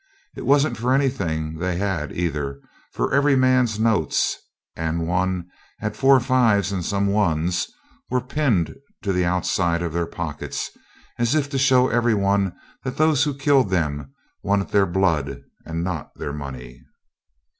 [0.35, 2.59] It wasn't for anything they had either,
[2.91, 4.35] for every man's notes
[4.75, 5.45] (and one
[5.77, 7.67] had four fives and some ones)
[8.09, 10.71] were pinned to them outside of their pockets,
[11.19, 14.11] as if to show every one that those who killed them
[14.41, 16.81] wanted their blood and not their money.